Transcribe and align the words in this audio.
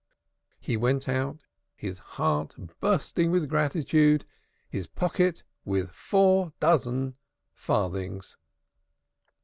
He 0.59 0.77
went 0.77 1.07
out, 1.07 1.43
his 1.75 1.99
heart 2.17 2.55
bursting 2.79 3.29
with 3.29 3.47
gratitude, 3.47 4.25
his 4.67 4.87
pocket 4.87 5.43
with 5.63 5.91
four 5.91 6.53
dozen 6.59 7.17
farthings. 7.53 8.35